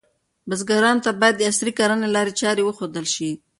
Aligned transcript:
بزګرانو 0.49 1.03
ته 1.05 1.11
باید 1.21 1.35
د 1.37 1.41
عصري 1.51 1.71
کرنې 1.79 2.07
لارې 2.15 2.33
چارې 2.41 2.61
وښودل 2.65 3.05
شي. 3.15 3.31